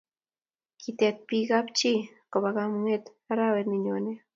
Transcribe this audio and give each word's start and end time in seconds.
Kitet 0.81 1.15
biikab 1.27 1.65
kapchi 1.67 1.93
koba 2.31 2.49
kamung'et 2.57 3.03
arawet 3.31 3.67
ne 3.67 3.77
nyone 3.83 4.13